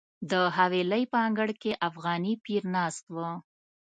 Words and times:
د 0.31 0.33
حویلۍ 0.57 1.03
په 1.11 1.17
انګړ 1.27 1.49
کې 1.61 1.71
افغاني 1.87 2.33
پیر 2.45 2.63
ناست 2.75 3.05
و. 3.13 3.15